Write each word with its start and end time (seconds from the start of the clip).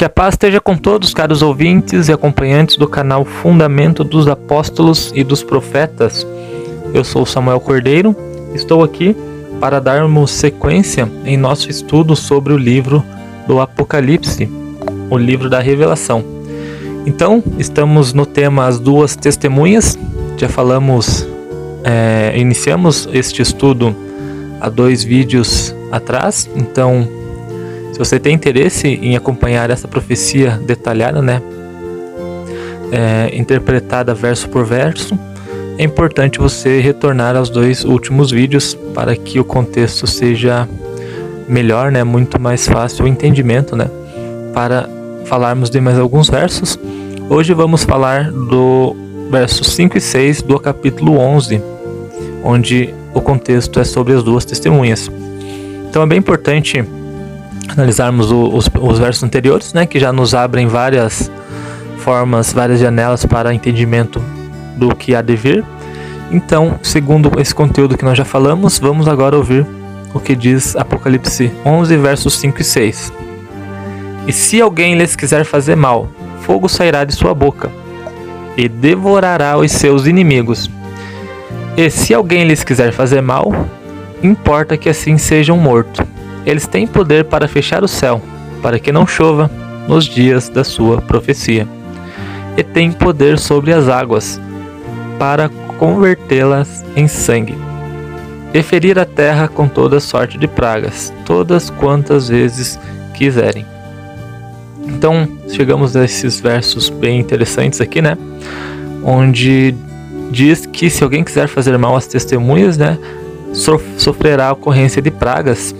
Que 0.00 0.06
a 0.06 0.08
paz 0.08 0.32
esteja 0.32 0.62
com 0.62 0.78
todos, 0.78 1.12
caros 1.12 1.42
ouvintes 1.42 2.08
e 2.08 2.12
acompanhantes 2.14 2.78
do 2.78 2.88
canal 2.88 3.22
Fundamento 3.22 4.02
dos 4.02 4.26
Apóstolos 4.28 5.12
e 5.14 5.22
dos 5.22 5.42
Profetas. 5.42 6.26
Eu 6.94 7.04
sou 7.04 7.26
Samuel 7.26 7.60
Cordeiro, 7.60 8.16
estou 8.54 8.82
aqui 8.82 9.14
para 9.60 9.78
darmos 9.78 10.30
sequência 10.30 11.06
em 11.26 11.36
nosso 11.36 11.68
estudo 11.70 12.16
sobre 12.16 12.54
o 12.54 12.56
livro 12.56 13.04
do 13.46 13.60
Apocalipse, 13.60 14.48
o 15.10 15.18
livro 15.18 15.50
da 15.50 15.60
Revelação. 15.60 16.24
Então, 17.04 17.44
estamos 17.58 18.14
no 18.14 18.24
tema 18.24 18.66
As 18.66 18.80
Duas 18.80 19.14
Testemunhas. 19.14 19.98
Já 20.38 20.48
falamos, 20.48 21.28
é, 21.84 22.32
iniciamos 22.38 23.06
este 23.12 23.42
estudo 23.42 23.94
há 24.62 24.70
dois 24.70 25.04
vídeos 25.04 25.74
atrás, 25.92 26.48
então 26.56 27.19
você 28.00 28.18
tem 28.18 28.34
interesse 28.34 28.88
em 28.88 29.14
acompanhar 29.14 29.68
essa 29.68 29.86
profecia 29.86 30.52
detalhada, 30.52 31.20
né, 31.20 31.42
é, 32.90 33.36
interpretada 33.36 34.14
verso 34.14 34.48
por 34.48 34.64
verso, 34.64 35.18
é 35.76 35.84
importante 35.84 36.38
você 36.38 36.80
retornar 36.80 37.36
aos 37.36 37.50
dois 37.50 37.84
últimos 37.84 38.30
vídeos 38.30 38.74
para 38.94 39.14
que 39.14 39.38
o 39.38 39.44
contexto 39.44 40.06
seja 40.06 40.66
melhor, 41.46 41.92
né, 41.92 42.02
muito 42.02 42.40
mais 42.40 42.66
fácil 42.66 43.04
o 43.04 43.08
entendimento, 43.08 43.76
né, 43.76 43.90
para 44.54 44.88
falarmos 45.26 45.68
de 45.68 45.78
mais 45.78 45.98
alguns 45.98 46.30
versos. 46.30 46.78
Hoje 47.28 47.52
vamos 47.52 47.84
falar 47.84 48.30
do 48.30 48.96
versos 49.30 49.74
5 49.74 49.98
e 49.98 50.00
6 50.00 50.40
do 50.40 50.58
capítulo 50.58 51.18
11, 51.18 51.62
onde 52.42 52.94
o 53.12 53.20
contexto 53.20 53.78
é 53.78 53.84
sobre 53.84 54.14
as 54.14 54.22
duas 54.22 54.46
testemunhas. 54.46 55.10
Então 55.90 56.02
é 56.02 56.06
bem 56.06 56.18
importante 56.18 56.82
analisarmos 57.72 58.30
o, 58.30 58.48
os, 58.48 58.70
os 58.80 58.98
versos 58.98 59.22
anteriores, 59.22 59.72
né, 59.72 59.86
que 59.86 59.98
já 59.98 60.12
nos 60.12 60.34
abrem 60.34 60.66
várias 60.66 61.30
formas, 61.98 62.52
várias 62.52 62.80
janelas 62.80 63.24
para 63.24 63.54
entendimento 63.54 64.22
do 64.76 64.94
que 64.94 65.14
há 65.14 65.22
de 65.22 65.36
vir. 65.36 65.64
Então, 66.30 66.78
segundo 66.82 67.40
esse 67.40 67.54
conteúdo 67.54 67.96
que 67.96 68.04
nós 68.04 68.16
já 68.16 68.24
falamos, 68.24 68.78
vamos 68.78 69.08
agora 69.08 69.36
ouvir 69.36 69.66
o 70.14 70.20
que 70.20 70.34
diz 70.34 70.76
Apocalipse 70.76 71.52
11, 71.64 71.96
versos 71.96 72.38
5 72.38 72.60
e 72.60 72.64
6. 72.64 73.12
E 74.26 74.32
se 74.32 74.60
alguém 74.60 74.96
lhes 74.96 75.16
quiser 75.16 75.44
fazer 75.44 75.76
mal, 75.76 76.08
fogo 76.42 76.68
sairá 76.68 77.04
de 77.04 77.14
sua 77.14 77.34
boca 77.34 77.70
e 78.56 78.68
devorará 78.68 79.56
os 79.56 79.72
seus 79.72 80.06
inimigos. 80.06 80.70
E 81.76 81.88
se 81.90 82.12
alguém 82.12 82.44
lhes 82.44 82.62
quiser 82.62 82.92
fazer 82.92 83.20
mal, 83.20 83.52
importa 84.22 84.76
que 84.76 84.88
assim 84.88 85.16
sejam 85.16 85.56
mortos. 85.56 86.04
Eles 86.44 86.66
têm 86.66 86.86
poder 86.86 87.24
para 87.24 87.48
fechar 87.48 87.84
o 87.84 87.88
céu, 87.88 88.20
para 88.62 88.78
que 88.78 88.92
não 88.92 89.06
chova 89.06 89.50
nos 89.86 90.04
dias 90.04 90.48
da 90.48 90.64
sua 90.64 91.00
profecia. 91.00 91.66
E 92.56 92.62
têm 92.62 92.92
poder 92.92 93.38
sobre 93.38 93.72
as 93.72 93.88
águas, 93.88 94.40
para 95.18 95.48
convertê-las 95.78 96.84
em 96.96 97.06
sangue. 97.06 97.56
E 98.52 98.62
ferir 98.62 98.98
a 98.98 99.04
terra 99.04 99.48
com 99.48 99.68
toda 99.68 100.00
sorte 100.00 100.36
de 100.36 100.48
pragas, 100.48 101.12
todas 101.24 101.70
quantas 101.70 102.28
vezes 102.28 102.78
quiserem. 103.14 103.64
Então, 104.86 105.28
chegamos 105.48 105.94
a 105.94 106.04
esses 106.04 106.40
versos 106.40 106.88
bem 106.88 107.20
interessantes 107.20 107.80
aqui, 107.80 108.02
né? 108.02 108.18
Onde 109.04 109.74
diz 110.30 110.66
que 110.66 110.88
se 110.90 111.04
alguém 111.04 111.22
quiser 111.22 111.48
fazer 111.48 111.76
mal 111.78 111.96
às 111.96 112.06
testemunhas, 112.06 112.76
né, 112.78 112.98
sofrerá 113.96 114.48
a 114.48 114.52
ocorrência 114.52 115.02
de 115.02 115.10
pragas 115.10 115.74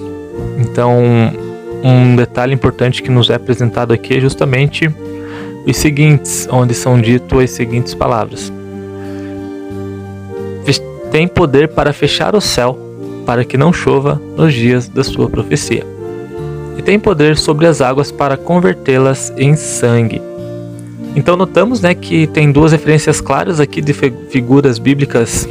então, 0.81 0.99
um 1.85 2.17
detalhe 2.17 2.55
importante 2.55 3.03
que 3.03 3.11
nos 3.11 3.29
é 3.29 3.35
apresentado 3.35 3.93
aqui 3.93 4.17
é 4.17 4.21
justamente 4.21 4.91
os 5.67 5.77
seguintes, 5.77 6.49
onde 6.51 6.73
são 6.73 6.99
ditas 6.99 7.39
as 7.39 7.51
seguintes 7.51 7.93
palavras: 7.93 8.51
Tem 11.11 11.29
poder 11.29 11.69
para 11.69 11.93
fechar 11.93 12.35
o 12.35 12.41
céu, 12.41 12.79
para 13.27 13.45
que 13.45 13.59
não 13.59 13.75
chova 13.75 14.19
nos 14.39 14.55
dias 14.55 14.89
da 14.89 15.05
sua 15.05 15.29
profecia. 15.29 15.85
E 16.79 16.83
tem 16.83 16.99
poder 16.99 17.37
sobre 17.37 17.67
as 17.67 17.83
águas 17.83 18.11
para 18.11 18.39
convertê-las 18.39 19.31
em 19.37 19.57
sangue. 19.57 20.23
Então 21.15 21.37
notamos, 21.37 21.83
né, 21.83 21.95
que 21.95 22.27
tem 22.27 22.51
duas 22.51 22.73
referências 22.73 23.21
claras 23.21 23.61
aqui 23.61 23.83
de 23.83 23.93
figuras 23.93 24.79
bíblicas 24.79 25.47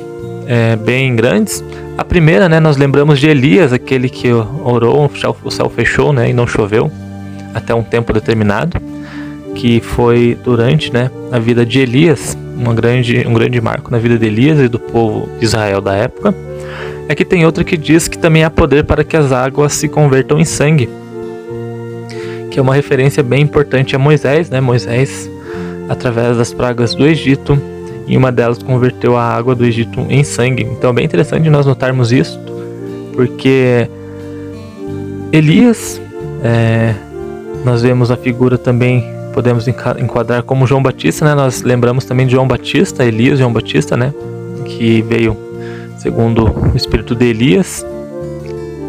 é, 0.50 0.76
bem 0.76 1.16
grandes. 1.16 1.64
A 1.96 2.04
primeira, 2.04 2.50
né, 2.50 2.60
nós 2.60 2.76
lembramos 2.76 3.20
de 3.20 3.30
Elias, 3.30 3.72
aquele 3.72 4.10
que 4.10 4.34
orou, 4.34 5.10
o 5.44 5.52
céu 5.52 5.70
fechou, 5.70 6.12
né, 6.12 6.32
e 6.32 6.34
não 6.34 6.48
choveu 6.48 6.92
até 7.54 7.74
um 7.76 7.84
tempo 7.84 8.12
determinado, 8.12 8.82
que 9.54 9.80
foi 9.80 10.36
durante, 10.44 10.92
né, 10.92 11.12
a 11.32 11.38
vida 11.38 11.64
de 11.64 11.80
Elias, 11.80 12.36
uma 12.58 12.74
grande, 12.74 13.26
um 13.28 13.34
grande 13.34 13.62
marco 13.62 13.92
na 13.92 14.00
vida 14.00 14.18
de 14.18 14.26
Elias 14.26 14.60
e 14.60 14.68
do 14.68 14.80
povo 14.80 15.30
de 15.38 15.46
Israel 15.46 15.82
da 15.82 15.94
época. 15.94 16.34
Aqui 17.08 17.24
tem 17.24 17.46
outra 17.46 17.64
que 17.64 17.78
diz 17.78 18.08
que 18.08 18.18
também 18.18 18.44
há 18.44 18.50
poder 18.50 18.86
para 18.86 19.04
que 19.04 19.16
as 19.16 19.31
águas 19.31 19.74
se 19.74 19.88
convertam 19.88 20.40
em 20.40 20.46
sangue, 20.46 20.90
que 22.50 22.58
é 22.58 22.62
uma 22.62 22.74
referência 22.74 23.22
bem 23.22 23.42
importante 23.42 23.96
a 23.96 24.00
Moisés, 24.00 24.50
né? 24.50 24.60
Moisés, 24.60 25.30
através 25.88 26.38
das 26.38 26.54
pragas 26.54 26.94
do 26.94 27.06
Egito, 27.08 27.60
e 28.09 28.18
uma 28.18 28.31
delas 28.31 28.58
converteu 28.58 29.16
a 29.16 29.24
água 29.24 29.53
do 29.53 29.64
Egito 29.64 30.03
em 30.09 30.24
sangue. 30.24 30.64
Então 30.64 30.90
é 30.90 30.94
bem 30.94 31.06
interessante 31.06 31.47
nós 31.50 31.66
notarmos 31.68 32.12
isso, 32.12 32.40
porque 33.14 33.88
Elias, 35.31 36.02
é, 36.44 36.96
nós 37.64 37.84
vemos 37.84 38.09
a 38.09 38.18
figura 38.18 38.58
também, 38.58 39.06
podemos 39.31 39.68
enquadrar 39.68 40.42
como 40.42 40.66
João 40.66 40.81
Batista, 40.81 41.24
né? 41.24 41.36
Nós 41.36 41.62
lembramos 41.62 42.03
também 42.03 42.25
de 42.25 42.31
João 42.31 42.48
Batista, 42.48 43.06
Elias, 43.06 43.38
João 43.38 43.53
Batista, 43.53 43.96
né? 43.96 44.12
Que 44.66 45.03
veio 45.03 45.38
segundo 46.00 46.46
o 46.46 46.75
espírito 46.75 47.14
de 47.14 47.25
Elias. 47.25 47.86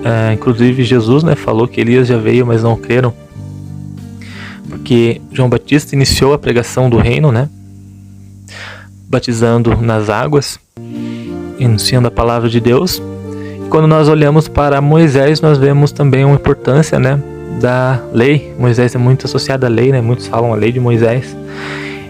É, 0.02 0.32
inclusive 0.32 0.82
Jesus, 0.82 1.22
né? 1.22 1.34
Falou 1.34 1.68
que 1.68 1.78
Elias 1.78 2.08
já 2.08 2.16
veio, 2.16 2.46
mas 2.46 2.62
não 2.62 2.74
creram, 2.74 3.12
porque 4.66 5.20
João 5.30 5.50
Batista 5.50 5.94
iniciou 5.94 6.32
a 6.32 6.38
pregação 6.38 6.88
do 6.88 6.96
reino, 6.96 7.30
né? 7.30 7.50
Batizando 9.10 9.76
nas 9.82 10.08
águas, 10.08 10.60
anunciando 11.60 12.06
a 12.06 12.10
palavra 12.12 12.48
de 12.48 12.60
Deus. 12.60 13.02
E 13.66 13.68
quando 13.68 13.88
nós 13.88 14.08
olhamos 14.08 14.46
para 14.46 14.80
Moisés, 14.80 15.40
nós 15.40 15.58
vemos 15.58 15.90
também 15.90 16.24
uma 16.24 16.36
importância, 16.36 17.00
né, 17.00 17.20
da 17.60 18.00
lei. 18.12 18.54
Moisés 18.56 18.94
é 18.94 18.98
muito 18.98 19.26
associado 19.26 19.66
à 19.66 19.68
lei, 19.68 19.90
né? 19.90 20.00
Muitos 20.00 20.28
falam 20.28 20.52
a 20.52 20.56
lei 20.56 20.70
de 20.70 20.78
Moisés. 20.78 21.36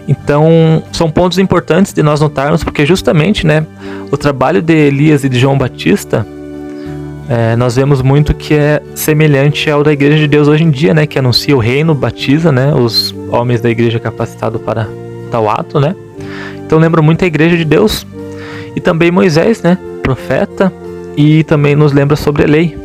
Então, 0.07 0.83
são 0.91 1.09
pontos 1.09 1.39
importantes 1.39 1.91
de 1.91 2.03
nós 2.03 2.19
notarmos, 2.21 2.63
porque 2.63 2.85
justamente, 2.85 3.45
né, 3.45 3.65
o 4.11 4.17
trabalho 4.17 4.61
de 4.61 4.73
Elias 4.73 5.23
e 5.23 5.29
de 5.29 5.39
João 5.39 5.57
Batista, 5.57 6.25
é, 7.29 7.55
nós 7.55 7.75
vemos 7.75 8.01
muito 8.01 8.33
que 8.33 8.53
é 8.53 8.81
semelhante 8.93 9.69
ao 9.69 9.83
da 9.83 9.93
Igreja 9.93 10.17
de 10.17 10.27
Deus 10.27 10.47
hoje 10.47 10.63
em 10.63 10.69
dia, 10.69 10.93
né, 10.93 11.07
que 11.07 11.17
anuncia 11.17 11.55
o 11.55 11.59
reino, 11.59 11.95
batiza, 11.95 12.51
né, 12.51 12.73
os 12.73 13.15
homens 13.29 13.61
da 13.61 13.69
igreja 13.69 13.99
capacitados 13.99 14.61
para 14.61 14.87
tal 15.31 15.49
ato, 15.49 15.79
né, 15.79 15.95
então 16.71 16.79
lembra 16.79 17.01
muito 17.01 17.21
a 17.25 17.27
igreja 17.27 17.57
de 17.57 17.65
Deus 17.65 18.07
e 18.73 18.79
também 18.79 19.11
Moisés, 19.11 19.61
né, 19.61 19.77
profeta, 20.01 20.71
e 21.17 21.43
também 21.43 21.75
nos 21.75 21.91
lembra 21.91 22.15
sobre 22.15 22.43
a 22.43 22.47
lei. 22.47 22.77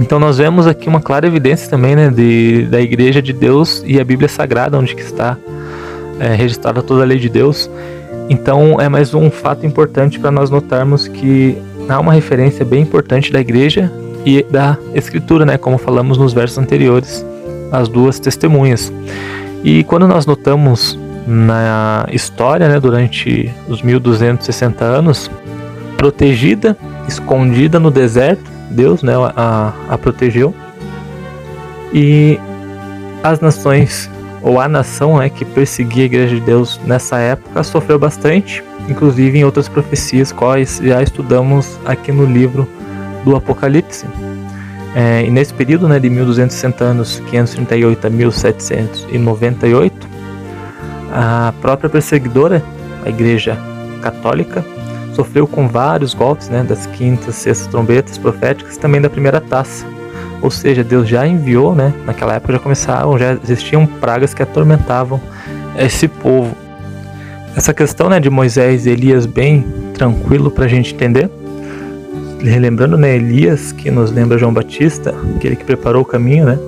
Então 0.00 0.18
nós 0.18 0.38
vemos 0.38 0.66
aqui 0.66 0.88
uma 0.88 1.00
clara 1.00 1.28
evidência 1.28 1.70
também, 1.70 1.94
né, 1.94 2.10
de, 2.10 2.66
da 2.68 2.80
igreja 2.80 3.22
de 3.22 3.32
Deus 3.32 3.84
e 3.86 4.00
a 4.00 4.04
Bíblia 4.04 4.28
Sagrada, 4.28 4.76
onde 4.76 4.96
que 4.96 5.00
está 5.00 5.38
é, 6.18 6.34
registrada 6.34 6.82
toda 6.82 7.02
a 7.02 7.06
lei 7.06 7.20
de 7.20 7.28
Deus. 7.28 7.70
Então 8.28 8.80
é 8.80 8.88
mais 8.88 9.14
um 9.14 9.30
fato 9.30 9.64
importante 9.64 10.18
para 10.18 10.32
nós 10.32 10.50
notarmos 10.50 11.06
que 11.06 11.56
há 11.88 12.00
uma 12.00 12.14
referência 12.14 12.64
bem 12.64 12.82
importante 12.82 13.32
da 13.32 13.38
igreja 13.38 13.92
e 14.24 14.42
da 14.42 14.76
escritura, 14.92 15.46
né, 15.46 15.56
como 15.56 15.78
falamos 15.78 16.18
nos 16.18 16.32
versos 16.32 16.58
anteriores, 16.58 17.24
as 17.70 17.86
duas 17.86 18.18
testemunhas. 18.18 18.92
E 19.62 19.84
quando 19.84 20.08
nós 20.08 20.26
notamos 20.26 20.98
na 21.26 22.06
história, 22.12 22.68
né, 22.68 22.78
durante 22.78 23.52
os 23.66 23.82
1260 23.82 24.84
anos, 24.84 25.30
protegida, 25.96 26.76
escondida 27.08 27.80
no 27.80 27.90
deserto, 27.90 28.44
Deus 28.70 29.02
né, 29.02 29.14
a, 29.34 29.72
a 29.88 29.98
protegeu. 29.98 30.54
E 31.92 32.38
as 33.22 33.40
nações, 33.40 34.08
ou 34.42 34.60
a 34.60 34.68
nação 34.68 35.18
né, 35.18 35.28
que 35.28 35.44
perseguia 35.44 36.04
a 36.04 36.06
Igreja 36.06 36.36
de 36.36 36.40
Deus 36.42 36.80
nessa 36.84 37.18
época, 37.18 37.62
sofreu 37.64 37.98
bastante, 37.98 38.62
inclusive 38.88 39.38
em 39.38 39.44
outras 39.44 39.68
profecias, 39.68 40.30
quais 40.30 40.80
já 40.82 41.02
estudamos 41.02 41.76
aqui 41.84 42.12
no 42.12 42.24
livro 42.24 42.68
do 43.24 43.34
Apocalipse. 43.34 44.06
É, 44.94 45.24
e 45.24 45.30
nesse 45.30 45.52
período 45.52 45.88
né, 45.88 45.98
de 45.98 46.08
1260 46.08 46.84
anos, 46.84 47.20
538 47.30 48.06
a 48.06 48.10
1798, 48.10 50.08
a 51.18 51.54
própria 51.62 51.88
perseguidora, 51.88 52.62
a 53.02 53.08
Igreja 53.08 53.56
Católica, 54.02 54.62
sofreu 55.14 55.46
com 55.46 55.66
vários 55.66 56.12
golpes, 56.12 56.50
né, 56.50 56.62
das 56.62 56.84
quintas, 56.84 57.36
sextas 57.36 57.66
trombetas 57.68 58.18
proféticas, 58.18 58.76
e 58.76 58.78
também 58.78 59.00
da 59.00 59.08
primeira 59.08 59.40
taça, 59.40 59.86
Ou 60.42 60.50
seja, 60.50 60.84
Deus 60.84 61.08
já 61.08 61.26
enviou, 61.26 61.74
né? 61.74 61.94
Naquela 62.04 62.34
época 62.34 62.52
já 62.52 62.58
começaram, 62.58 63.18
já 63.18 63.32
existiam 63.42 63.86
pragas 63.86 64.34
que 64.34 64.42
atormentavam 64.42 65.18
esse 65.78 66.06
povo. 66.06 66.54
Essa 67.56 67.72
questão 67.72 68.10
né, 68.10 68.20
de 68.20 68.28
Moisés 68.28 68.84
e 68.84 68.90
Elias 68.90 69.24
bem 69.24 69.64
tranquilo 69.94 70.50
para 70.50 70.66
a 70.66 70.68
gente 70.68 70.94
entender. 70.94 71.30
Relembrando, 72.38 72.98
né, 72.98 73.16
Elias, 73.16 73.72
que 73.72 73.90
nos 73.90 74.12
lembra 74.12 74.36
João 74.36 74.52
Batista, 74.52 75.14
aquele 75.34 75.56
que 75.56 75.64
preparou 75.64 76.02
o 76.02 76.04
caminho, 76.04 76.44
né? 76.44 76.58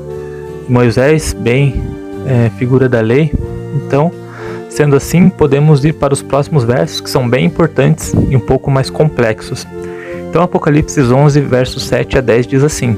Moisés, 0.67 1.35
bem 1.35 1.83
é, 2.27 2.51
figura 2.59 2.89
da 2.89 3.03
lei. 3.03 3.31
Então, 3.77 4.11
sendo 4.69 4.97
assim, 4.97 5.29
podemos 5.29 5.85
ir 5.85 5.95
para 5.95 6.13
os 6.13 6.23
próximos 6.23 6.65
versos, 6.65 7.01
que 7.01 7.11
são 7.11 7.29
bem 7.29 7.47
importantes 7.47 8.15
e 8.29 8.37
um 8.37 8.41
pouco 8.41 8.71
mais 8.71 8.91
complexos. 8.91 9.67
Então, 10.29 10.43
Apocalipse 10.43 11.01
11, 11.01 11.41
versos 11.41 11.85
7 11.85 12.19
a 12.19 12.21
10 12.21 12.47
diz 12.47 12.63
assim: 12.63 12.97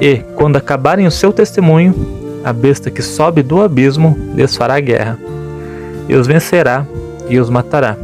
E, 0.00 0.18
quando 0.36 0.56
acabarem 0.56 1.06
o 1.06 1.10
seu 1.10 1.32
testemunho, 1.32 1.94
a 2.44 2.52
besta 2.52 2.90
que 2.90 3.02
sobe 3.02 3.42
do 3.42 3.60
abismo 3.62 4.16
lhes 4.34 4.56
fará 4.56 4.80
guerra 4.80 5.18
e 6.08 6.14
os 6.14 6.26
vencerá 6.26 6.84
e 7.28 7.38
os 7.38 7.48
matará. 7.48 7.96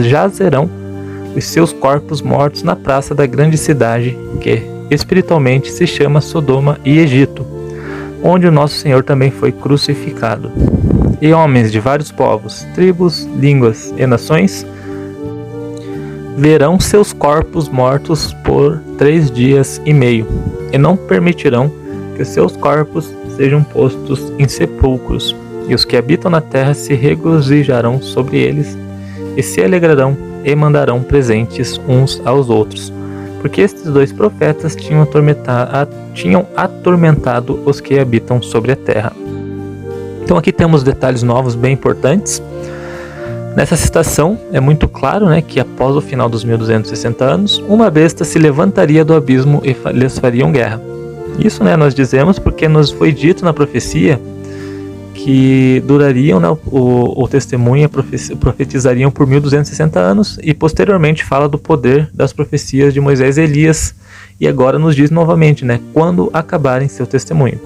Jazerão 0.00 0.70
os 1.36 1.44
seus 1.44 1.72
corpos 1.72 2.22
mortos 2.22 2.62
na 2.62 2.74
praça 2.74 3.14
da 3.14 3.26
grande 3.26 3.58
cidade, 3.58 4.16
que 4.40 4.62
espiritualmente 4.90 5.70
se 5.70 5.86
chama 5.86 6.20
Sodoma 6.20 6.78
e 6.84 6.98
Egito, 6.98 7.44
onde 8.22 8.46
o 8.46 8.52
nosso 8.52 8.76
Senhor 8.76 9.02
também 9.02 9.30
foi 9.30 9.52
crucificado. 9.52 10.50
E 11.20 11.32
homens 11.32 11.72
de 11.72 11.80
vários 11.80 12.12
povos, 12.12 12.66
tribos, 12.74 13.28
línguas 13.38 13.92
e 13.96 14.06
nações 14.06 14.66
verão 16.36 16.78
seus 16.78 17.12
corpos 17.12 17.68
mortos 17.68 18.32
por 18.44 18.80
três 18.96 19.30
dias 19.30 19.80
e 19.84 19.92
meio, 19.92 20.26
e 20.72 20.78
não 20.78 20.96
permitirão 20.96 21.70
que 22.16 22.24
seus 22.24 22.56
corpos 22.56 23.12
sejam 23.36 23.62
postos 23.64 24.32
em 24.38 24.46
sepulcros 24.46 25.34
e 25.68 25.74
os 25.74 25.84
que 25.84 25.96
habitam 25.96 26.30
na 26.30 26.40
terra 26.40 26.72
se 26.74 26.94
regozijarão 26.94 28.00
sobre 28.00 28.38
eles, 28.38 28.76
e 29.36 29.42
se 29.42 29.62
alegrarão 29.62 30.16
e 30.42 30.54
mandarão 30.56 31.02
presentes 31.02 31.78
uns 31.86 32.20
aos 32.24 32.48
outros, 32.48 32.92
porque 33.40 33.60
estes 33.60 33.84
dois 33.84 34.12
profetas 34.12 34.74
tinham 34.74 35.02
atormentado, 35.02 35.90
tinham 36.14 36.46
atormentado 36.56 37.60
os 37.64 37.80
que 37.80 37.98
habitam 37.98 38.42
sobre 38.42 38.72
a 38.72 38.76
terra. 38.76 39.12
Então 40.22 40.36
aqui 40.36 40.52
temos 40.52 40.82
detalhes 40.82 41.22
novos 41.22 41.54
bem 41.54 41.72
importantes. 41.72 42.42
Nessa 43.56 43.76
citação 43.76 44.38
é 44.52 44.60
muito 44.60 44.86
claro 44.86 45.26
né, 45.26 45.40
que 45.40 45.58
após 45.58 45.96
o 45.96 46.00
final 46.00 46.28
dos 46.28 46.44
1260 46.44 47.24
anos, 47.24 47.58
uma 47.68 47.90
besta 47.90 48.24
se 48.24 48.38
levantaria 48.38 49.04
do 49.04 49.14
abismo 49.14 49.62
e 49.64 49.74
lhes 49.92 50.18
fariam 50.18 50.52
guerra. 50.52 50.80
Isso 51.38 51.64
né, 51.64 51.76
nós 51.76 51.94
dizemos 51.94 52.38
porque 52.38 52.68
nos 52.68 52.90
foi 52.90 53.12
dito 53.12 53.44
na 53.44 53.52
profecia 53.52 54.20
que 55.28 55.82
durariam, 55.84 56.40
né, 56.40 56.48
o, 56.48 57.22
o 57.22 57.28
testemunho 57.28 57.86
profetizariam 58.40 59.10
por 59.10 59.26
1260 59.26 60.00
anos 60.00 60.38
e 60.42 60.54
posteriormente 60.54 61.22
fala 61.22 61.46
do 61.46 61.58
poder 61.58 62.08
das 62.14 62.32
profecias 62.32 62.94
de 62.94 63.00
Moisés 63.02 63.36
e 63.36 63.42
Elias 63.42 63.94
e 64.40 64.48
agora 64.48 64.78
nos 64.78 64.96
diz 64.96 65.10
novamente, 65.10 65.66
né, 65.66 65.80
quando 65.92 66.30
acabarem 66.32 66.88
seu 66.88 67.06
testemunho, 67.06 67.60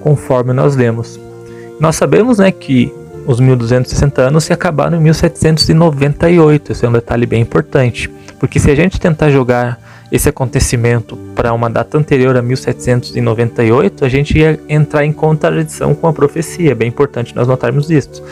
conforme 0.00 0.52
nós 0.52 0.76
lemos. 0.76 1.18
Nós 1.80 1.96
sabemos, 1.96 2.38
né, 2.38 2.52
que 2.52 2.94
os 3.26 3.40
1260 3.40 4.22
anos 4.22 4.44
se 4.44 4.52
acabaram 4.52 4.98
em 4.98 5.00
1798, 5.00 6.70
esse 6.70 6.86
é 6.86 6.88
um 6.88 6.92
detalhe 6.92 7.26
bem 7.26 7.42
importante, 7.42 8.08
porque 8.38 8.60
se 8.60 8.70
a 8.70 8.76
gente 8.76 9.00
tentar 9.00 9.30
jogar 9.30 9.80
esse 10.10 10.28
acontecimento 10.28 11.16
para 11.34 11.52
uma 11.52 11.68
data 11.68 11.98
anterior 11.98 12.36
a 12.36 12.42
1798, 12.42 14.04
a 14.04 14.08
gente 14.08 14.38
ia 14.38 14.58
entrar 14.68 15.04
em 15.04 15.12
contradição 15.12 15.94
com 15.94 16.06
a 16.06 16.12
profecia. 16.12 16.72
É 16.72 16.74
bem 16.74 16.88
importante 16.88 17.36
nós 17.36 17.46
notarmos 17.46 17.90
isso. 17.90 18.22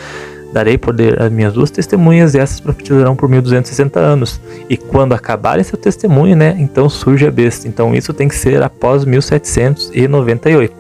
Darei 0.52 0.78
poder 0.78 1.20
às 1.20 1.31
minhas 1.31 1.52
duas 1.52 1.70
testemunhas 1.70 2.34
e 2.34 2.38
essas 2.38 2.61
profetizarão 2.61 3.14
por 3.14 3.28
1260 3.28 4.00
anos. 4.00 4.40
E 4.70 4.76
quando 4.76 5.12
acabarem 5.12 5.62
seu 5.62 5.76
testemunho, 5.76 6.34
né, 6.34 6.56
então 6.58 6.88
surge 6.88 7.26
a 7.26 7.31
besta. 7.31 7.69
Então 7.69 7.94
isso 7.94 8.14
tem 8.14 8.26
que 8.26 8.37
ser 8.37 8.62
após 8.62 9.05
1798. 9.05 10.75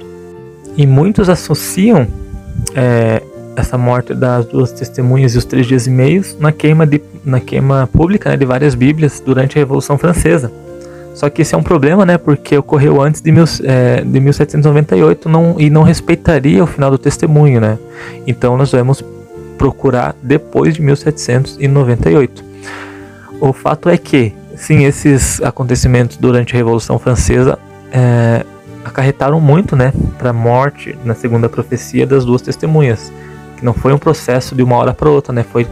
E 0.78 0.86
muitos 0.86 1.28
associam 1.28 2.06
é, 2.74 3.22
essa 3.54 3.76
morte 3.76 4.14
das 4.14 4.46
duas 4.46 4.72
testemunhas 4.72 5.34
e 5.34 5.38
os 5.38 5.44
três 5.44 5.66
dias 5.66 5.86
e 5.86 5.90
meios 5.90 6.36
na 6.38 6.52
queima, 6.52 6.86
de, 6.86 7.02
na 7.22 7.40
queima 7.40 7.86
pública 7.92 8.30
né, 8.30 8.36
de 8.36 8.46
várias 8.46 8.74
Bíblias 8.74 9.22
durante 9.24 9.58
a 9.58 9.60
Revolução 9.60 9.98
Francesa. 9.98 10.50
Só 11.16 11.30
que 11.30 11.40
esse 11.40 11.54
é 11.54 11.58
um 11.58 11.62
problema, 11.62 12.04
né? 12.04 12.18
Porque 12.18 12.58
ocorreu 12.58 13.00
antes 13.00 13.22
de, 13.22 13.32
mil, 13.32 13.44
é, 13.64 14.02
de 14.02 14.20
1798 14.20 15.30
não, 15.30 15.56
e 15.58 15.70
não 15.70 15.82
respeitaria 15.82 16.62
o 16.62 16.66
final 16.66 16.90
do 16.90 16.98
testemunho, 16.98 17.58
né? 17.58 17.78
Então 18.26 18.54
nós 18.54 18.70
vamos 18.70 19.02
procurar 19.56 20.14
depois 20.22 20.74
de 20.74 20.82
1798. 20.82 22.44
O 23.40 23.50
fato 23.54 23.88
é 23.88 23.96
que, 23.96 24.34
sim, 24.56 24.84
esses 24.84 25.40
acontecimentos 25.40 26.18
durante 26.18 26.54
a 26.54 26.58
Revolução 26.58 26.98
Francesa 26.98 27.58
é, 27.90 28.44
acarretaram 28.84 29.40
muito, 29.40 29.74
né, 29.74 29.94
para 30.18 30.30
a 30.30 30.34
morte 30.34 30.98
na 31.02 31.14
segunda 31.14 31.48
profecia 31.48 32.06
das 32.06 32.26
duas 32.26 32.42
testemunhas, 32.42 33.10
que 33.56 33.64
não 33.64 33.72
foi 33.72 33.94
um 33.94 33.98
processo 33.98 34.54
de 34.54 34.62
uma 34.62 34.76
hora 34.76 34.92
para 34.92 35.08
outra, 35.08 35.32
né? 35.32 35.46
Foi 35.50 35.66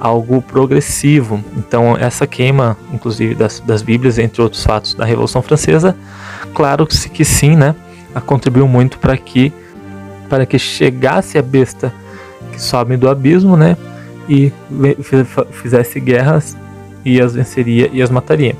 algo 0.00 0.40
progressivo. 0.40 1.44
Então, 1.56 1.96
essa 1.96 2.26
queima, 2.26 2.76
inclusive 2.92 3.34
das, 3.34 3.60
das 3.60 3.82
Bíblias, 3.82 4.18
entre 4.18 4.40
outros 4.40 4.64
fatos 4.64 4.94
da 4.94 5.04
Revolução 5.04 5.42
Francesa, 5.42 5.94
claro 6.54 6.86
que, 6.86 7.08
que 7.10 7.24
sim, 7.24 7.54
né, 7.54 7.74
contribuiu 8.26 8.66
muito 8.66 8.98
para 8.98 9.16
que 9.16 9.52
para 10.28 10.46
que 10.46 10.60
chegasse 10.60 11.36
a 11.36 11.42
besta 11.42 11.92
que 12.52 12.62
sobe 12.62 12.96
do 12.96 13.08
abismo, 13.08 13.56
né, 13.56 13.76
e 14.28 14.52
fizesse 15.50 15.98
guerras 15.98 16.56
e 17.04 17.20
as 17.20 17.34
venceria 17.34 17.90
e 17.92 18.00
as 18.00 18.10
mataria. 18.10 18.54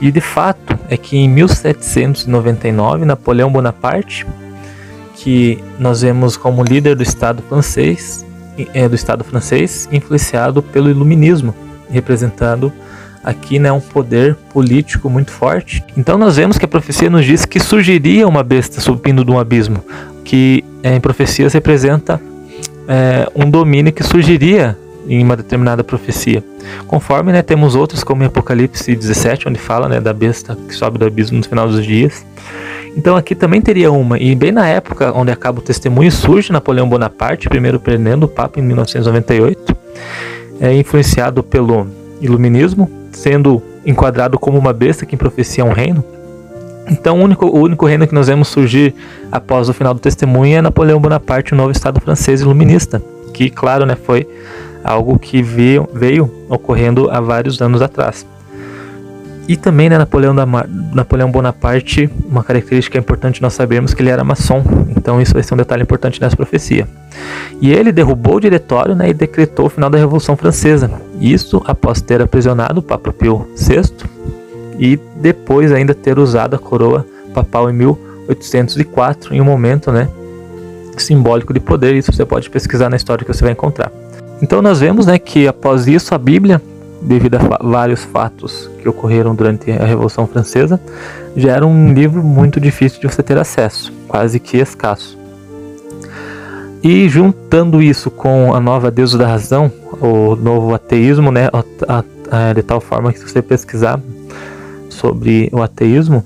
E 0.00 0.10
de 0.10 0.20
fato 0.20 0.78
é 0.88 0.96
que 0.96 1.16
em 1.16 1.28
1799 1.28 3.04
Napoleão 3.04 3.52
Bonaparte, 3.52 4.26
que 5.16 5.62
nós 5.78 6.00
vemos 6.00 6.36
como 6.36 6.64
líder 6.64 6.96
do 6.96 7.02
Estado 7.02 7.42
francês, 7.42 8.24
é, 8.74 8.88
do 8.88 8.94
Estado 8.94 9.24
francês, 9.24 9.88
influenciado 9.90 10.62
pelo 10.62 10.90
iluminismo, 10.90 11.54
representando 11.90 12.72
aqui 13.22 13.58
né, 13.58 13.70
um 13.70 13.80
poder 13.80 14.34
político 14.52 15.08
muito 15.08 15.30
forte. 15.30 15.84
Então 15.96 16.18
nós 16.18 16.36
vemos 16.36 16.58
que 16.58 16.64
a 16.64 16.68
profecia 16.68 17.08
nos 17.08 17.24
diz 17.24 17.44
que 17.44 17.60
surgiria 17.60 18.26
uma 18.26 18.42
besta 18.42 18.80
subindo 18.80 19.24
de 19.24 19.30
um 19.30 19.38
abismo, 19.38 19.84
que 20.24 20.64
é, 20.82 20.94
em 20.94 21.00
profecias 21.00 21.52
representa 21.52 22.20
é, 22.88 23.28
um 23.34 23.48
domínio 23.48 23.92
que 23.92 24.02
surgiria 24.02 24.76
em 25.08 25.22
uma 25.22 25.36
determinada 25.36 25.82
profecia. 25.82 26.44
Conforme 26.86 27.32
né, 27.32 27.42
temos 27.42 27.74
outros, 27.74 28.04
como 28.04 28.22
em 28.22 28.26
Apocalipse 28.26 28.94
17, 28.94 29.48
onde 29.48 29.58
fala 29.58 29.88
né, 29.88 30.00
da 30.00 30.12
besta 30.12 30.56
que 30.68 30.74
sobe 30.74 30.98
do 30.98 31.04
abismo 31.04 31.38
no 31.38 31.44
final 31.44 31.68
dos 31.68 31.84
dias. 31.84 32.24
Então 32.96 33.16
aqui 33.16 33.34
também 33.34 33.60
teria 33.60 33.90
uma, 33.90 34.18
e 34.18 34.34
bem 34.34 34.52
na 34.52 34.68
época 34.68 35.12
onde 35.14 35.30
acaba 35.30 35.60
o 35.60 35.62
testemunho 35.62 36.12
surge 36.12 36.52
Napoleão 36.52 36.88
Bonaparte, 36.88 37.48
primeiro 37.48 37.80
prendendo 37.80 38.24
o 38.24 38.28
Papa 38.28 38.60
em 38.60 38.62
1998, 38.62 39.76
é 40.60 40.74
influenciado 40.74 41.42
pelo 41.42 41.86
iluminismo, 42.20 42.90
sendo 43.10 43.62
enquadrado 43.84 44.38
como 44.38 44.58
uma 44.58 44.72
besta 44.72 45.06
que 45.06 45.16
profecia 45.16 45.64
um 45.64 45.72
reino. 45.72 46.04
Então 46.88 47.18
o 47.18 47.22
único, 47.22 47.46
o 47.46 47.60
único 47.62 47.86
reino 47.86 48.06
que 48.06 48.14
nós 48.14 48.26
vemos 48.26 48.48
surgir 48.48 48.94
após 49.30 49.68
o 49.68 49.72
final 49.72 49.94
do 49.94 50.00
testemunho 50.00 50.58
é 50.58 50.62
Napoleão 50.62 51.00
Bonaparte, 51.00 51.54
o 51.54 51.56
novo 51.56 51.70
Estado 51.70 52.00
francês 52.00 52.42
iluminista, 52.42 53.02
que 53.32 53.48
claro 53.48 53.86
né, 53.86 53.96
foi 53.96 54.26
algo 54.84 55.18
que 55.18 55.42
veio, 55.42 55.88
veio 55.92 56.30
ocorrendo 56.48 57.08
há 57.10 57.20
vários 57.20 57.60
anos 57.62 57.80
atrás. 57.80 58.26
E 59.48 59.56
também, 59.56 59.88
né, 59.88 59.98
Napoleão, 59.98 60.34
da, 60.34 60.46
Napoleão 60.46 61.30
Bonaparte, 61.30 62.08
uma 62.28 62.44
característica 62.44 62.96
importante 62.96 63.42
nós 63.42 63.52
sabemos 63.52 63.92
que 63.92 64.00
ele 64.00 64.10
era 64.10 64.22
maçom, 64.22 64.62
então 64.96 65.20
isso 65.20 65.34
vai 65.34 65.42
ser 65.42 65.54
um 65.54 65.56
detalhe 65.56 65.82
importante 65.82 66.20
nessa 66.20 66.36
profecia. 66.36 66.86
E 67.60 67.72
ele 67.72 67.90
derrubou 67.90 68.36
o 68.36 68.40
diretório 68.40 68.94
né, 68.94 69.10
e 69.10 69.14
decretou 69.14 69.66
o 69.66 69.68
final 69.68 69.90
da 69.90 69.98
Revolução 69.98 70.36
Francesa, 70.36 70.90
isso 71.20 71.60
após 71.66 72.00
ter 72.00 72.22
aprisionado 72.22 72.80
o 72.80 72.82
Papa 72.82 73.12
Pio 73.12 73.48
VI 73.56 73.82
e 74.78 74.98
depois 75.16 75.72
ainda 75.72 75.92
ter 75.94 76.18
usado 76.18 76.54
a 76.54 76.58
coroa 76.58 77.04
papal 77.34 77.68
em 77.68 77.72
1804, 77.72 79.34
em 79.34 79.40
um 79.40 79.44
momento 79.44 79.90
né, 79.90 80.08
simbólico 80.96 81.52
de 81.52 81.60
poder, 81.60 81.94
isso 81.94 82.12
você 82.12 82.24
pode 82.24 82.48
pesquisar 82.48 82.88
na 82.88 82.96
história 82.96 83.24
que 83.24 83.32
você 83.32 83.42
vai 83.42 83.52
encontrar. 83.52 83.90
Então 84.40 84.62
nós 84.62 84.80
vemos 84.80 85.06
né, 85.06 85.18
que 85.18 85.48
após 85.48 85.86
isso 85.86 86.14
a 86.14 86.18
Bíblia 86.18 86.60
devido 87.02 87.36
a 87.36 87.58
vários 87.62 88.04
fatos 88.04 88.70
que 88.80 88.88
ocorreram 88.88 89.34
durante 89.34 89.70
a 89.70 89.84
Revolução 89.84 90.26
Francesa, 90.26 90.80
já 91.36 91.52
era 91.52 91.66
um 91.66 91.92
livro 91.92 92.22
muito 92.22 92.60
difícil 92.60 93.00
de 93.00 93.06
você 93.08 93.22
ter 93.22 93.38
acesso, 93.38 93.92
quase 94.06 94.38
que 94.38 94.58
escasso. 94.58 95.18
E 96.82 97.08
juntando 97.08 97.80
isso 97.80 98.10
com 98.10 98.54
a 98.54 98.60
nova 98.60 98.90
Deus 98.90 99.12
da 99.14 99.26
Razão, 99.26 99.70
o 100.00 100.34
novo 100.34 100.74
ateísmo, 100.74 101.30
né, 101.30 101.48
de 102.54 102.62
tal 102.62 102.80
forma 102.80 103.12
que 103.12 103.20
se 103.20 103.28
você 103.28 103.40
pesquisar 103.40 104.00
sobre 104.88 105.48
o 105.52 105.62
ateísmo, 105.62 106.24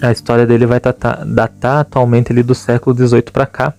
a 0.00 0.12
história 0.12 0.46
dele 0.46 0.64
vai 0.64 0.80
datar, 0.80 1.24
datar 1.26 1.80
atualmente 1.80 2.32
ali 2.32 2.42
do 2.42 2.54
século 2.54 2.96
XVIII 2.96 3.22
para 3.32 3.46
cá, 3.46 3.74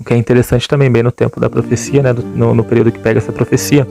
o 0.00 0.04
que 0.04 0.14
é 0.14 0.16
interessante 0.16 0.68
também, 0.68 0.90
bem 0.90 1.02
no 1.02 1.12
tempo 1.12 1.40
da 1.40 1.50
profecia, 1.50 2.02
né, 2.02 2.12
no, 2.12 2.54
no 2.54 2.64
período 2.64 2.92
que 2.92 2.98
pega 2.98 3.18
essa 3.18 3.32
profecia. 3.32 3.86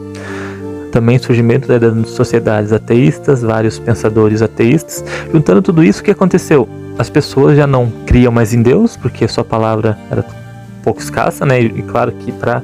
Também 0.96 1.20
surgimento 1.20 1.68
das 1.68 2.10
sociedades 2.12 2.72
ateístas, 2.72 3.42
vários 3.42 3.78
pensadores 3.78 4.42
ateístas. 4.42 5.04
Juntando 5.30 5.62
tudo 5.62 5.84
isso, 5.84 6.00
o 6.00 6.04
que 6.06 6.12
aconteceu? 6.12 6.70
As 6.98 7.10
pessoas 7.10 7.58
já 7.58 7.68
não 7.68 7.92
criam 8.06 8.32
mais 8.32 8.54
em 8.54 8.62
Deus, 8.62 8.96
porque 8.96 9.28
sua 9.28 9.44
palavra 9.44 9.98
era 10.10 10.22
um 10.22 10.82
pouco 10.82 11.02
escassa, 11.02 11.46
né? 11.46 11.60
E, 11.60 11.82
claro 11.82 12.14
que 12.14 12.32
para 12.32 12.62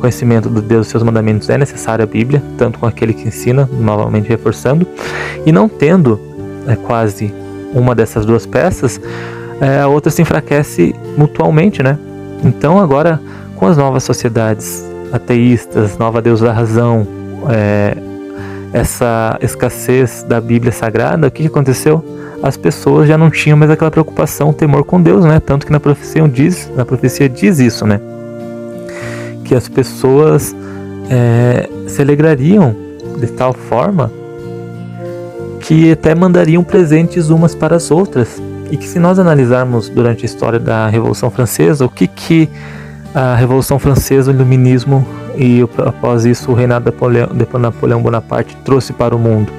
conhecimento 0.00 0.48
do 0.48 0.60
Deus 0.60 0.88
e 0.88 0.90
seus 0.90 1.04
mandamentos 1.04 1.48
é 1.48 1.56
necessária 1.56 2.02
a 2.02 2.06
Bíblia, 2.06 2.42
tanto 2.58 2.80
com 2.80 2.86
aquele 2.86 3.14
que 3.14 3.28
ensina, 3.28 3.70
novamente 3.72 4.28
reforçando, 4.28 4.84
e 5.46 5.52
não 5.52 5.68
tendo 5.68 6.20
é, 6.66 6.74
quase 6.74 7.32
uma 7.72 7.94
dessas 7.94 8.26
duas 8.26 8.46
peças, 8.46 9.00
é, 9.60 9.78
a 9.78 9.86
outra 9.86 10.10
se 10.10 10.20
enfraquece 10.20 10.92
mutualmente, 11.16 11.84
né? 11.84 11.96
Então 12.42 12.80
agora 12.80 13.20
com 13.54 13.66
as 13.68 13.76
novas 13.76 14.02
sociedades 14.02 14.84
ateístas, 15.12 15.96
nova 15.98 16.20
Deus 16.20 16.40
da 16.40 16.52
razão, 16.52 17.19
é, 17.48 17.96
essa 18.72 19.38
escassez 19.42 20.22
da 20.22 20.40
Bíblia 20.40 20.72
Sagrada, 20.72 21.26
o 21.26 21.30
que, 21.30 21.46
aconteceu? 21.46 22.04
As 22.42 22.56
pessoas 22.56 23.08
já 23.08 23.18
não 23.18 23.30
tinham 23.30 23.56
mais 23.56 23.70
aquela 23.70 23.90
preocupação, 23.90 24.52
temor 24.52 24.84
com 24.84 25.00
Deus, 25.00 25.24
né? 25.24 25.40
Tanto 25.40 25.66
que 25.66 25.72
na 25.72 25.80
profecia 25.80 26.26
diz, 26.28 26.70
na 26.74 26.84
profecia 26.84 27.28
diz 27.28 27.58
isso, 27.58 27.86
né? 27.86 28.00
Que 29.44 29.54
as 29.54 29.68
pessoas 29.68 30.54
é, 31.10 31.68
se 31.86 32.00
alegrariam 32.00 32.74
de 33.18 33.26
tal 33.26 33.52
forma 33.52 34.10
que 35.60 35.92
até 35.92 36.14
mandariam 36.14 36.64
presentes 36.64 37.28
umas 37.28 37.54
para 37.54 37.76
as 37.76 37.90
outras. 37.90 38.40
E 38.70 38.76
que 38.76 38.86
se 38.86 38.98
nós 38.98 39.18
analisarmos 39.18 39.88
durante 39.88 40.24
a 40.24 40.26
história 40.26 40.58
da 40.58 40.86
Revolução 40.88 41.28
Francesa, 41.28 41.84
o 41.84 41.88
que 41.88 42.06
que 42.06 42.48
a 43.14 43.34
Revolução 43.34 43.78
Francesa, 43.78 44.30
o 44.30 44.34
Iluminismo 44.34 45.06
e 45.36 45.62
após 45.78 46.24
isso 46.24 46.50
o 46.50 46.54
reinado 46.54 46.90
de 46.90 47.58
Napoleão, 47.58 48.02
Bonaparte 48.02 48.56
trouxe 48.64 48.92
para 48.92 49.14
o 49.14 49.18
mundo? 49.18 49.52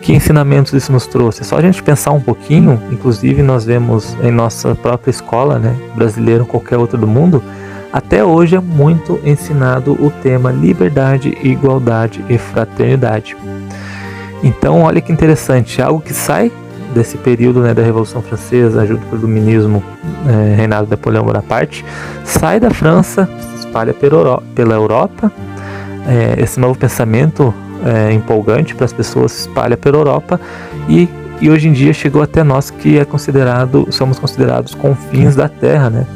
Que 0.00 0.12
ensinamentos 0.12 0.72
isso 0.72 0.92
nos 0.92 1.06
trouxe? 1.06 1.42
É 1.42 1.44
só 1.44 1.56
a 1.56 1.62
gente 1.62 1.82
pensar 1.82 2.12
um 2.12 2.20
pouquinho, 2.20 2.80
inclusive 2.90 3.42
nós 3.42 3.64
vemos 3.64 4.16
em 4.22 4.30
nossa 4.30 4.74
própria 4.74 5.10
escola, 5.10 5.58
né, 5.58 5.74
brasileira 5.94 6.42
ou 6.42 6.48
qualquer 6.48 6.78
outra 6.78 6.96
do 6.96 7.06
mundo, 7.06 7.42
até 7.92 8.22
hoje 8.22 8.54
é 8.54 8.60
muito 8.60 9.18
ensinado 9.24 9.92
o 9.92 10.10
tema 10.10 10.52
liberdade, 10.52 11.36
igualdade 11.42 12.24
e 12.28 12.36
fraternidade. 12.36 13.36
Então, 14.42 14.82
olha 14.82 15.00
que 15.00 15.10
interessante, 15.10 15.80
algo 15.80 16.00
que 16.00 16.12
sai 16.12 16.52
desse 16.94 17.16
período 17.16 17.60
né, 17.60 17.74
da 17.74 17.82
Revolução 17.82 18.22
Francesa, 18.22 18.86
junto 18.86 19.04
com 19.06 19.16
o 19.16 19.18
Iluminismo, 19.18 19.82
é, 20.26 20.54
reinado 20.54 20.84
de 20.84 20.90
Napoleão 20.90 21.24
Bonaparte, 21.24 21.84
sai 22.24 22.60
da 22.60 22.70
França, 22.70 23.28
espalha 23.76 23.94
pela 24.54 24.74
Europa. 24.74 25.30
É, 26.06 26.42
esse 26.42 26.58
novo 26.58 26.78
pensamento 26.78 27.52
é, 27.84 28.12
empolgante 28.12 28.74
para 28.74 28.84
as 28.84 28.92
pessoas 28.92 29.32
se 29.32 29.40
espalha 29.48 29.76
pela 29.76 29.98
Europa 29.98 30.40
e, 30.88 31.08
e 31.40 31.50
hoje 31.50 31.68
em 31.68 31.72
dia 31.72 31.92
chegou 31.92 32.22
até 32.22 32.42
nós 32.42 32.70
que 32.70 32.98
é 32.98 33.04
considerado, 33.04 33.86
somos 33.90 34.18
considerados 34.18 34.74
confins 34.74 35.34
da 35.34 35.48
Terra, 35.48 35.90
né? 35.90 36.06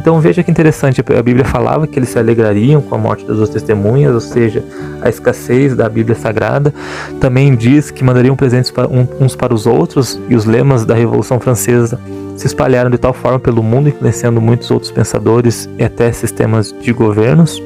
Então 0.00 0.20
veja 0.20 0.42
que 0.42 0.50
interessante, 0.50 1.00
a 1.00 1.22
Bíblia 1.22 1.44
falava 1.44 1.86
que 1.86 1.98
eles 1.98 2.08
se 2.08 2.18
alegrariam 2.18 2.80
com 2.80 2.94
a 2.94 2.98
morte 2.98 3.24
das 3.24 3.36
duas 3.36 3.48
testemunhas, 3.50 4.14
ou 4.14 4.20
seja, 4.20 4.64
a 5.02 5.08
escassez 5.08 5.74
da 5.74 5.88
Bíblia 5.88 6.14
Sagrada. 6.14 6.72
Também 7.20 7.54
diz 7.54 7.90
que 7.90 8.04
mandariam 8.04 8.36
presentes 8.36 8.72
uns 9.20 9.34
para 9.34 9.52
os 9.52 9.66
outros, 9.66 10.18
e 10.28 10.36
os 10.36 10.44
lemas 10.44 10.84
da 10.84 10.94
Revolução 10.94 11.40
Francesa 11.40 11.98
se 12.36 12.46
espalharam 12.46 12.88
de 12.88 12.98
tal 12.98 13.12
forma 13.12 13.38
pelo 13.38 13.62
mundo, 13.62 13.88
influenciando 13.88 14.40
muitos 14.40 14.70
outros 14.70 14.92
pensadores 14.92 15.68
e 15.76 15.82
até 15.82 16.12
sistemas 16.12 16.72
de 16.80 16.92
governos. 16.92 17.60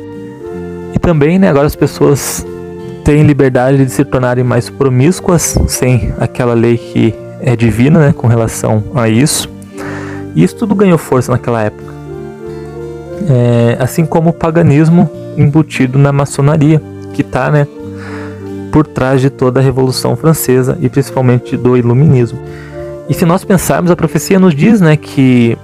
E 0.94 0.98
também, 0.98 1.38
né, 1.38 1.48
agora 1.48 1.66
as 1.66 1.76
pessoas 1.76 2.46
têm 3.04 3.22
liberdade 3.22 3.84
de 3.84 3.90
se 3.90 4.04
tornarem 4.04 4.42
mais 4.42 4.70
promíscuas, 4.70 5.58
sem 5.68 6.14
aquela 6.18 6.54
lei 6.54 6.78
que 6.78 7.14
é 7.40 7.54
divina, 7.54 8.00
né, 8.00 8.14
com 8.16 8.26
relação 8.26 8.82
a 8.94 9.08
isso. 9.08 9.50
E 10.34 10.42
isso 10.42 10.56
tudo 10.56 10.74
ganhou 10.74 10.96
força 10.96 11.30
naquela 11.30 11.62
época 11.62 12.01
é, 13.28 13.76
assim 13.80 14.04
como 14.04 14.30
o 14.30 14.32
paganismo 14.32 15.10
embutido 15.36 15.98
na 15.98 16.12
maçonaria, 16.12 16.80
que 17.12 17.22
está 17.22 17.50
né, 17.50 17.66
por 18.70 18.86
trás 18.86 19.20
de 19.20 19.30
toda 19.30 19.60
a 19.60 19.62
Revolução 19.62 20.16
Francesa 20.16 20.78
e 20.80 20.88
principalmente 20.88 21.56
do 21.56 21.76
Iluminismo. 21.76 22.38
E 23.08 23.14
se 23.14 23.24
nós 23.24 23.44
pensarmos, 23.44 23.90
a 23.90 23.96
profecia 23.96 24.38
nos 24.38 24.54
diz 24.54 24.80
né, 24.80 24.96
que 24.96 25.56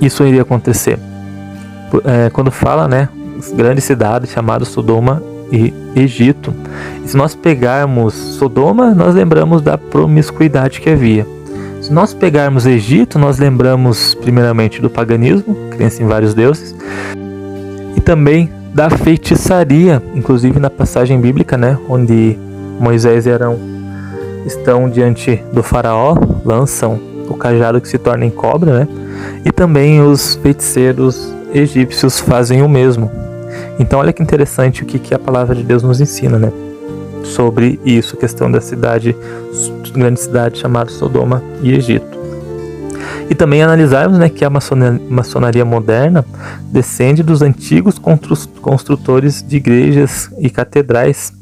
isso 0.00 0.24
iria 0.24 0.42
acontecer. 0.42 0.98
É, 2.04 2.30
quando 2.30 2.50
fala, 2.50 2.86
né, 2.86 3.08
grandes 3.54 3.84
cidades 3.84 4.30
chamadas 4.30 4.68
Sodoma 4.68 5.22
e 5.50 5.72
Egito. 5.94 6.52
E 7.04 7.08
se 7.08 7.16
nós 7.16 7.34
pegarmos 7.34 8.14
Sodoma, 8.14 8.94
nós 8.94 9.14
lembramos 9.14 9.62
da 9.62 9.78
promiscuidade 9.78 10.80
que 10.80 10.90
havia. 10.90 11.26
Se 11.86 11.92
nós 11.92 12.12
pegarmos 12.12 12.66
Egito, 12.66 13.16
nós 13.16 13.38
lembramos 13.38 14.12
primeiramente 14.12 14.82
do 14.82 14.90
paganismo, 14.90 15.54
crença 15.70 16.02
em 16.02 16.06
vários 16.08 16.34
deuses, 16.34 16.74
e 17.96 18.00
também 18.00 18.50
da 18.74 18.90
feitiçaria, 18.90 20.02
inclusive 20.12 20.58
na 20.58 20.68
passagem 20.68 21.20
bíblica, 21.20 21.56
né, 21.56 21.78
onde 21.88 22.36
Moisés 22.80 23.24
e 23.26 23.30
Arão 23.30 23.56
estão 24.44 24.90
diante 24.90 25.40
do 25.52 25.62
faraó, 25.62 26.16
lançam 26.44 26.98
o 27.28 27.34
cajado 27.34 27.80
que 27.80 27.86
se 27.86 27.98
torna 27.98 28.26
em 28.26 28.30
cobra, 28.30 28.80
né? 28.80 28.88
E 29.44 29.52
também 29.52 30.02
os 30.02 30.34
feiticeiros 30.34 31.32
egípcios 31.54 32.18
fazem 32.18 32.62
o 32.62 32.68
mesmo. 32.68 33.12
Então 33.78 34.00
olha 34.00 34.12
que 34.12 34.24
interessante 34.24 34.82
o 34.82 34.86
que, 34.86 34.98
que 34.98 35.14
a 35.14 35.20
palavra 35.20 35.54
de 35.54 35.62
Deus 35.62 35.84
nos 35.84 36.00
ensina, 36.00 36.36
né? 36.36 36.52
Sobre 37.26 37.80
isso, 37.84 38.16
questão 38.16 38.50
da 38.50 38.60
cidade, 38.60 39.16
grande 39.92 40.20
cidade 40.20 40.58
chamada 40.58 40.90
Sodoma 40.90 41.42
e 41.62 41.72
Egito. 41.72 42.16
E 43.28 43.34
também 43.34 43.62
analisarmos 43.62 44.18
né, 44.18 44.28
que 44.28 44.44
a 44.44 44.50
maçonaria 44.50 45.64
moderna 45.64 46.24
descende 46.70 47.22
dos 47.22 47.42
antigos 47.42 48.00
construtores 48.60 49.42
de 49.42 49.56
igrejas 49.56 50.30
e 50.38 50.48
catedrais, 50.48 51.32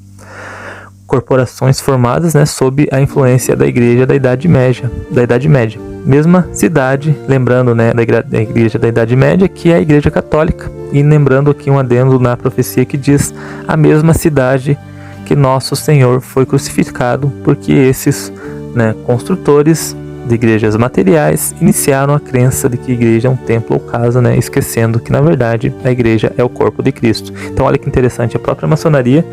corporações 1.06 1.80
formadas 1.80 2.32
né, 2.32 2.46
sob 2.46 2.88
a 2.90 3.00
influência 3.00 3.54
da 3.54 3.66
igreja 3.66 4.06
da 4.06 4.14
Idade 4.14 4.48
Média. 4.48 4.90
Da 5.10 5.22
Idade 5.22 5.48
Média. 5.48 5.78
Mesma 6.06 6.48
cidade, 6.52 7.16
lembrando 7.28 7.74
né, 7.74 7.92
da 7.92 8.40
igreja 8.40 8.78
da 8.78 8.88
Idade 8.88 9.14
Média, 9.14 9.48
que 9.48 9.70
é 9.70 9.76
a 9.76 9.80
Igreja 9.80 10.10
Católica. 10.10 10.70
E 10.92 11.02
lembrando 11.02 11.50
aqui 11.50 11.70
um 11.70 11.78
adendo 11.78 12.18
na 12.18 12.36
profecia 12.36 12.84
que 12.84 12.96
diz 12.96 13.32
a 13.66 13.76
mesma 13.76 14.14
cidade 14.14 14.78
que 15.24 15.34
nosso 15.34 15.74
Senhor 15.74 16.20
foi 16.20 16.44
crucificado, 16.46 17.32
porque 17.42 17.72
esses 17.72 18.32
né, 18.74 18.94
construtores 19.04 19.96
de 20.26 20.34
igrejas 20.34 20.76
materiais 20.76 21.54
iniciaram 21.60 22.14
a 22.14 22.20
crença 22.20 22.68
de 22.68 22.76
que 22.76 22.92
a 22.92 22.94
igreja 22.94 23.28
é 23.28 23.30
um 23.30 23.36
templo 23.36 23.76
ou 23.76 23.80
casa, 23.80 24.20
né, 24.20 24.36
esquecendo 24.36 24.98
que 24.98 25.12
na 25.12 25.20
verdade 25.20 25.72
a 25.84 25.90
igreja 25.90 26.32
é 26.36 26.42
o 26.42 26.48
corpo 26.48 26.82
de 26.82 26.92
Cristo. 26.92 27.32
Então 27.50 27.66
olha 27.66 27.78
que 27.78 27.88
interessante, 27.88 28.36
a 28.36 28.40
própria 28.40 28.66
maçonaria, 28.66 29.24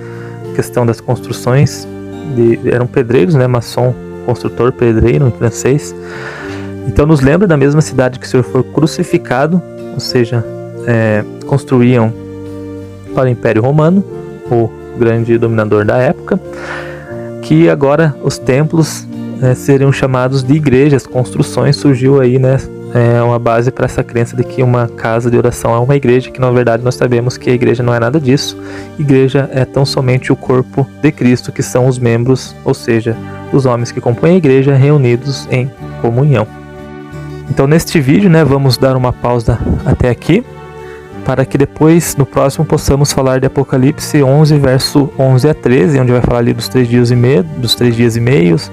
questão 0.56 0.86
das 0.86 1.00
construções, 1.00 1.88
de, 2.36 2.60
eram 2.70 2.88
pedreiros, 2.88 3.36
né, 3.36 3.48
maçom, 3.48 3.94
construtor, 4.26 4.72
pedreiro 4.72 5.28
em 5.28 5.32
francês. 5.32 5.96
Então 6.88 7.06
nos 7.06 7.22
lembra 7.22 7.48
da 7.48 7.56
mesma 7.56 7.82
cidade 7.82 8.20
que 8.20 8.26
o 8.26 8.30
Senhor 8.30 8.44
foi 8.44 8.64
crucificado, 8.64 9.62
ou 9.94 10.00
seja, 10.00 10.44
é, 10.88 11.24
construíam 11.46 12.14
para 13.14 13.26
o 13.26 13.30
Império 13.30 13.62
Romano, 13.62 14.04
ou 14.50 14.81
grande 14.98 15.38
dominador 15.38 15.86
da 15.86 15.98
época, 15.98 16.40
que 17.42 17.70
agora 17.70 18.16
os 18.24 18.38
templos 18.38 19.08
né, 19.40 19.56
seriam 19.56 19.92
chamados 19.92 20.44
de 20.44 20.54
igrejas, 20.54 21.08
construções, 21.08 21.76
surgiu 21.76 22.22
aí 22.22 22.38
né, 22.38 22.58
é 22.94 23.22
uma 23.22 23.40
base 23.40 23.72
para 23.72 23.86
essa 23.86 24.04
crença 24.04 24.36
de 24.36 24.44
que 24.44 24.62
uma 24.62 24.88
casa 24.88 25.32
de 25.32 25.38
oração 25.38 25.74
é 25.74 25.80
uma 25.80 25.96
igreja, 25.96 26.30
que 26.30 26.42
na 26.42 26.52
verdade 26.52 26.84
nós 26.84 26.96
sabemos 26.96 27.38
que 27.38 27.50
a 27.50 27.54
igreja 27.54 27.82
não 27.82 27.94
é 27.94 28.00
nada 28.00 28.20
disso. 28.20 28.58
Igreja 29.00 29.50
é 29.54 29.64
tão 29.64 29.86
somente 29.86 30.32
o 30.32 30.36
corpo 30.36 30.86
de 31.02 31.12
Cristo, 31.12 31.52
que 31.52 31.64
são 31.64 31.88
os 31.88 31.98
membros, 31.98 32.54
ou 32.66 32.74
seja, 32.74 33.16
os 33.54 33.66
homens 33.66 33.92
que 33.92 34.02
compõem 34.02 34.34
a 34.34 34.38
igreja 34.38 34.76
reunidos 34.76 35.48
em 35.50 35.72
comunhão. 36.02 36.46
Então 37.50 37.66
neste 37.66 38.00
vídeo, 38.00 38.30
né, 38.30 38.44
vamos 38.44 38.78
dar 38.78 38.98
uma 38.98 39.14
pausa 39.14 39.58
até 39.86 40.10
aqui 40.10 40.44
para 41.26 41.46
que 41.46 41.58
depois, 41.58 42.16
no 42.16 42.26
próximo, 42.26 42.66
possamos 42.66 43.12
falar 43.14 43.40
de 43.40 43.48
Apocalipse 43.48 44.22
11, 44.22 44.58
verso 44.58 45.10
11 45.18 45.50
a 45.50 45.54
13, 45.54 46.00
onde 46.00 46.12
vai 46.12 46.22
falar 46.22 46.40
ali 46.40 46.54
dos 46.54 46.68
três 46.68 46.88
dias 46.88 47.12
e 47.12 47.16
meio, 47.16 47.44
dos 47.44 47.76
três 47.76 47.96
dias 47.96 48.16
e 48.16 48.20
meios, 48.20 48.72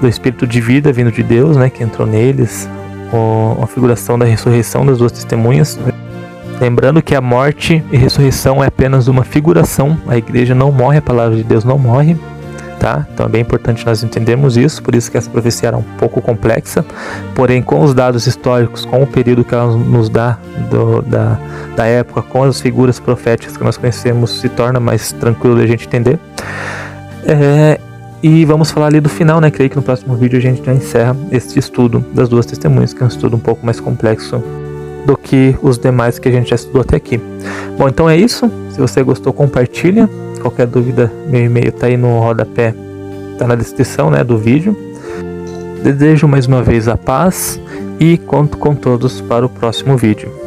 do 0.00 0.08
Espírito 0.08 0.46
de 0.46 0.60
vida 0.60 0.92
vindo 0.92 1.10
de 1.10 1.22
Deus, 1.22 1.56
né, 1.56 1.70
que 1.70 1.82
entrou 1.82 2.06
neles, 2.06 2.68
a 3.62 3.66
figuração 3.66 4.18
da 4.18 4.26
ressurreição 4.26 4.84
das 4.84 4.98
duas 4.98 5.12
testemunhas. 5.12 5.78
Lembrando 6.60 7.02
que 7.02 7.14
a 7.14 7.20
morte 7.20 7.82
e 7.92 7.96
ressurreição 7.96 8.62
é 8.64 8.66
apenas 8.66 9.08
uma 9.08 9.24
figuração, 9.24 9.96
a 10.06 10.16
igreja 10.16 10.54
não 10.54 10.72
morre, 10.72 10.98
a 10.98 11.02
palavra 11.02 11.36
de 11.36 11.44
Deus 11.44 11.64
não 11.64 11.78
morre. 11.78 12.16
Tá? 12.78 13.06
Então 13.12 13.26
é 13.26 13.28
bem 13.28 13.40
importante 13.40 13.84
nós 13.84 14.02
entendermos 14.02 14.56
isso, 14.56 14.82
por 14.82 14.94
isso 14.94 15.10
que 15.10 15.16
essa 15.16 15.30
profecia 15.30 15.68
era 15.68 15.76
um 15.76 15.82
pouco 15.98 16.20
complexa, 16.20 16.84
porém 17.34 17.62
com 17.62 17.82
os 17.82 17.94
dados 17.94 18.26
históricos, 18.26 18.84
com 18.84 19.02
o 19.02 19.06
período 19.06 19.44
que 19.44 19.54
ela 19.54 19.76
nos 19.76 20.08
dá 20.08 20.38
do, 20.70 21.02
da, 21.02 21.38
da 21.74 21.86
época, 21.86 22.22
com 22.22 22.44
as 22.44 22.60
figuras 22.60 23.00
proféticas 23.00 23.56
que 23.56 23.64
nós 23.64 23.76
conhecemos, 23.76 24.40
se 24.40 24.48
torna 24.48 24.80
mais 24.80 25.12
tranquilo 25.12 25.60
a 25.60 25.66
gente 25.66 25.86
entender. 25.86 26.18
É, 27.24 27.80
e 28.22 28.44
vamos 28.44 28.70
falar 28.70 28.86
ali 28.86 29.00
do 29.00 29.08
final, 29.08 29.40
né? 29.40 29.50
Creio 29.50 29.70
que 29.70 29.76
no 29.76 29.82
próximo 29.82 30.16
vídeo 30.16 30.38
a 30.38 30.42
gente 30.42 30.64
já 30.64 30.72
encerra 30.72 31.16
este 31.30 31.58
estudo 31.58 32.04
das 32.12 32.28
duas 32.28 32.46
testemunhas, 32.46 32.92
que 32.92 33.02
é 33.02 33.04
um 33.04 33.08
estudo 33.08 33.36
um 33.36 33.40
pouco 33.40 33.64
mais 33.64 33.80
complexo 33.80 34.42
do 35.06 35.16
que 35.16 35.56
os 35.62 35.78
demais 35.78 36.18
que 36.18 36.28
a 36.28 36.32
gente 36.32 36.50
já 36.50 36.56
estudou 36.56 36.82
até 36.82 36.96
aqui. 36.96 37.20
Bom, 37.78 37.88
então 37.88 38.08
é 38.08 38.16
isso. 38.16 38.50
Se 38.70 38.80
você 38.80 39.02
gostou, 39.02 39.32
compartilha. 39.32 40.08
Qualquer 40.40 40.66
dúvida, 40.66 41.12
meu 41.28 41.44
e-mail 41.44 41.68
está 41.68 41.86
aí 41.86 41.96
no 41.96 42.20
rodapé, 42.20 42.74
está 43.32 43.46
na 43.46 43.54
descrição 43.54 44.10
né, 44.10 44.22
do 44.22 44.38
vídeo. 44.38 44.76
Desejo 45.82 46.26
mais 46.26 46.46
uma 46.46 46.62
vez 46.62 46.88
a 46.88 46.96
paz 46.96 47.60
e 47.98 48.18
conto 48.18 48.56
com 48.58 48.74
todos 48.74 49.20
para 49.20 49.46
o 49.46 49.48
próximo 49.48 49.96
vídeo. 49.96 50.45